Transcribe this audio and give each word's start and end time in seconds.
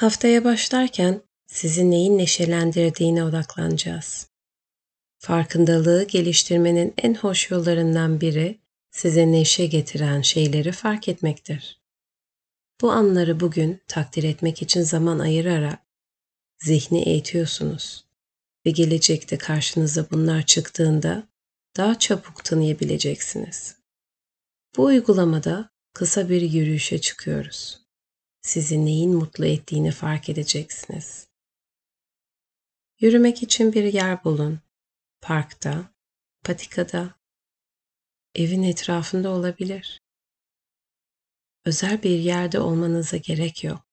Haftaya 0.00 0.44
başlarken 0.44 1.22
sizi 1.46 1.90
neyin 1.90 2.18
neşelendirdiğine 2.18 3.24
odaklanacağız. 3.24 4.28
Farkındalığı 5.18 6.04
geliştirmenin 6.04 6.94
en 6.98 7.14
hoş 7.14 7.50
yollarından 7.50 8.20
biri 8.20 8.60
size 8.90 9.32
neşe 9.32 9.66
getiren 9.66 10.20
şeyleri 10.20 10.72
fark 10.72 11.08
etmektir. 11.08 11.80
Bu 12.80 12.92
anları 12.92 13.40
bugün 13.40 13.80
takdir 13.88 14.24
etmek 14.24 14.62
için 14.62 14.82
zaman 14.82 15.18
ayırarak 15.18 15.78
zihni 16.58 17.02
eğitiyorsunuz 17.02 18.04
ve 18.66 18.70
gelecekte 18.70 19.38
karşınıza 19.38 20.10
bunlar 20.10 20.42
çıktığında 20.46 21.28
daha 21.76 21.98
çabuk 21.98 22.44
tanıyabileceksiniz. 22.44 23.76
Bu 24.76 24.84
uygulamada 24.84 25.70
kısa 25.94 26.28
bir 26.28 26.42
yürüyüşe 26.42 27.00
çıkıyoruz. 27.00 27.79
Sizi 28.50 28.84
neyin 28.84 29.14
mutlu 29.14 29.46
ettiğini 29.46 29.90
fark 29.90 30.28
edeceksiniz. 30.28 31.28
Yürümek 33.00 33.42
için 33.42 33.72
bir 33.72 33.84
yer 33.84 34.24
bulun. 34.24 34.60
Parkta, 35.20 35.94
patikada, 36.44 37.14
evin 38.34 38.62
etrafında 38.62 39.30
olabilir. 39.30 40.00
Özel 41.64 42.02
bir 42.02 42.18
yerde 42.18 42.60
olmanıza 42.60 43.16
gerek 43.16 43.64
yok. 43.64 43.86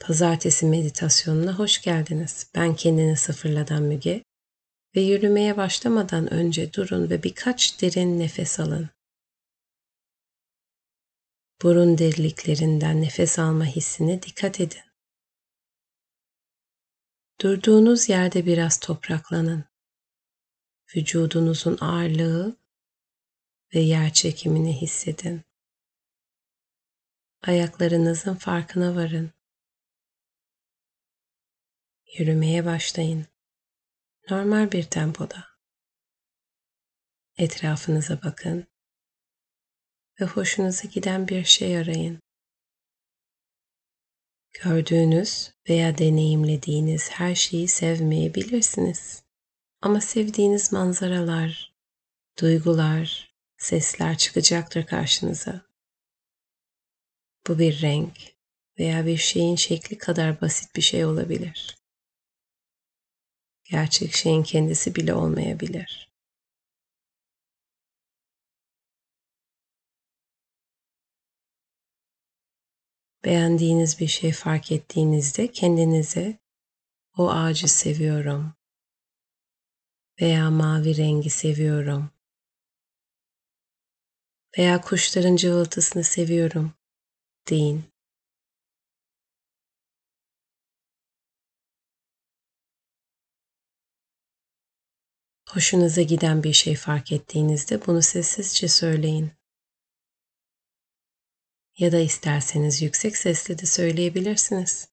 Pazartesi 0.00 0.66
meditasyonuna 0.66 1.58
hoş 1.58 1.82
geldiniz. 1.82 2.50
Ben 2.54 2.76
kendini 2.76 3.16
sıfırladan 3.16 3.82
Müge 3.82 4.24
ve 4.96 5.00
yürümeye 5.00 5.56
başlamadan 5.56 6.32
önce 6.32 6.72
durun 6.72 7.10
ve 7.10 7.22
birkaç 7.22 7.82
derin 7.82 8.18
nefes 8.18 8.60
alın. 8.60 8.90
Burun 11.62 11.98
derinliklerinden 11.98 13.02
nefes 13.02 13.38
alma 13.38 13.64
hissine 13.64 14.22
dikkat 14.22 14.60
edin. 14.60 14.82
Durduğunuz 17.40 18.08
yerde 18.08 18.46
biraz 18.46 18.80
topraklanın. 18.80 19.64
Vücudunuzun 20.96 21.78
ağırlığı 21.80 22.56
ve 23.74 23.80
yer 23.80 24.12
çekimini 24.12 24.80
hissedin. 24.80 25.42
Ayaklarınızın 27.42 28.34
farkına 28.34 28.94
varın. 28.94 29.30
Yürümeye 32.18 32.64
başlayın. 32.64 33.26
Normal 34.30 34.72
bir 34.72 34.84
tempoda. 34.84 35.44
Etrafınıza 37.36 38.22
bakın 38.22 38.71
ve 40.22 40.26
hoşunuza 40.26 40.88
giden 40.88 41.28
bir 41.28 41.44
şey 41.44 41.78
arayın. 41.78 42.20
Gördüğünüz 44.62 45.52
veya 45.68 45.98
deneyimlediğiniz 45.98 47.10
her 47.10 47.34
şeyi 47.34 47.68
sevmeyebilirsiniz. 47.68 49.22
Ama 49.80 50.00
sevdiğiniz 50.00 50.72
manzaralar, 50.72 51.74
duygular, 52.40 53.34
sesler 53.56 54.18
çıkacaktır 54.18 54.86
karşınıza. 54.86 55.66
Bu 57.48 57.58
bir 57.58 57.82
renk 57.82 58.18
veya 58.78 59.06
bir 59.06 59.16
şeyin 59.16 59.56
şekli 59.56 59.98
kadar 59.98 60.40
basit 60.40 60.76
bir 60.76 60.82
şey 60.82 61.04
olabilir. 61.04 61.78
Gerçek 63.64 64.14
şeyin 64.14 64.42
kendisi 64.42 64.94
bile 64.94 65.14
olmayabilir. 65.14 66.11
Beğendiğiniz 73.24 74.00
bir 74.00 74.06
şey 74.06 74.32
fark 74.32 74.72
ettiğinizde 74.72 75.52
kendinize 75.52 76.38
o 77.16 77.30
ağacı 77.30 77.68
seviyorum 77.68 78.54
veya 80.20 80.50
mavi 80.50 80.96
rengi 80.96 81.30
seviyorum 81.30 82.10
veya 84.58 84.80
kuşların 84.80 85.36
cıvıltısını 85.36 86.04
seviyorum 86.04 86.72
deyin. 87.50 87.84
Hoşunuza 95.48 96.02
giden 96.02 96.42
bir 96.42 96.52
şey 96.52 96.76
fark 96.76 97.12
ettiğinizde 97.12 97.86
bunu 97.86 98.02
sessizce 98.02 98.68
söyleyin. 98.68 99.41
Ya 101.78 101.92
da 101.92 101.98
isterseniz 101.98 102.82
yüksek 102.82 103.16
sesle 103.16 103.58
de 103.58 103.66
söyleyebilirsiniz. 103.66 104.88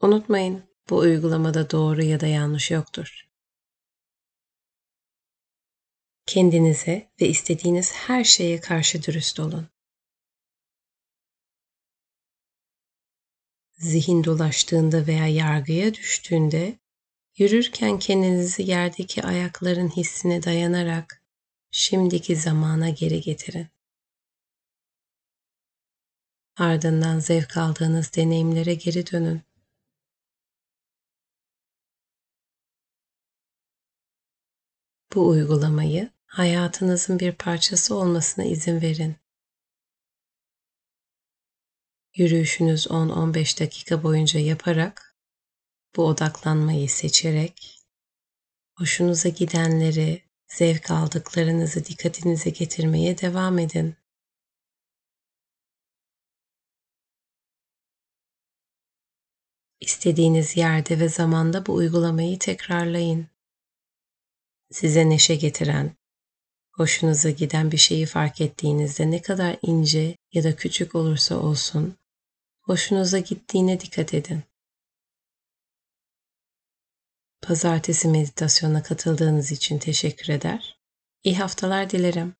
Unutmayın, 0.00 0.62
bu 0.90 0.96
uygulamada 0.96 1.70
doğru 1.70 2.02
ya 2.02 2.20
da 2.20 2.26
yanlış 2.26 2.70
yoktur. 2.70 3.28
Kendinize 6.26 7.10
ve 7.20 7.28
istediğiniz 7.28 7.92
her 7.92 8.24
şeye 8.24 8.60
karşı 8.60 9.02
dürüst 9.02 9.40
olun. 9.40 9.68
Zihin 13.72 14.24
dolaştığında 14.24 15.06
veya 15.06 15.26
yargıya 15.26 15.94
düştüğünde 15.94 16.78
yürürken 17.36 17.98
kendinizi 17.98 18.62
yerdeki 18.62 19.22
ayakların 19.22 19.88
hissine 19.88 20.42
dayanarak 20.42 21.22
şimdiki 21.70 22.36
zamana 22.36 22.90
geri 22.90 23.20
getirin. 23.20 23.68
Ardından 26.56 27.18
zevk 27.18 27.56
aldığınız 27.56 28.14
deneyimlere 28.14 28.74
geri 28.74 29.12
dönün. 29.12 29.42
Bu 35.14 35.28
uygulamayı 35.28 36.10
hayatınızın 36.26 37.18
bir 37.18 37.32
parçası 37.32 37.94
olmasına 37.94 38.44
izin 38.44 38.80
verin. 38.80 39.16
Yürüyüşünüz 42.16 42.86
10-15 42.86 43.60
dakika 43.60 44.02
boyunca 44.02 44.40
yaparak 44.40 45.16
bu 45.96 46.06
odaklanmayı 46.06 46.88
seçerek 46.88 47.80
hoşunuza 48.78 49.28
gidenleri, 49.28 50.22
zevk 50.46 50.90
aldıklarınızı 50.90 51.84
dikkatinize 51.84 52.50
getirmeye 52.50 53.18
devam 53.18 53.58
edin. 53.58 54.01
İstediğiniz 59.82 60.56
yerde 60.56 60.98
ve 60.98 61.08
zamanda 61.08 61.66
bu 61.66 61.74
uygulamayı 61.74 62.38
tekrarlayın. 62.38 63.26
Size 64.70 65.08
neşe 65.08 65.34
getiren, 65.34 65.96
hoşunuza 66.72 67.30
giden 67.30 67.72
bir 67.72 67.76
şeyi 67.76 68.06
fark 68.06 68.40
ettiğinizde 68.40 69.10
ne 69.10 69.22
kadar 69.22 69.56
ince 69.62 70.16
ya 70.32 70.44
da 70.44 70.56
küçük 70.56 70.94
olursa 70.94 71.36
olsun, 71.36 71.96
hoşunuza 72.60 73.18
gittiğine 73.18 73.80
dikkat 73.80 74.14
edin. 74.14 74.42
Pazartesi 77.40 78.08
meditasyona 78.08 78.82
katıldığınız 78.82 79.52
için 79.52 79.78
teşekkür 79.78 80.28
eder. 80.28 80.78
İyi 81.24 81.38
haftalar 81.38 81.90
dilerim. 81.90 82.34